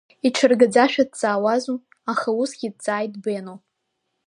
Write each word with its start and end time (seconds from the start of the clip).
Иҽыргаӡашәа 0.27 1.03
дҵаауазу, 1.09 1.77
аха 2.11 2.29
усгьы 2.41 2.69
дҵааит 2.73 3.13
Бено. 3.23 3.55